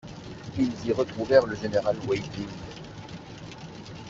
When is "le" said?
1.45-1.55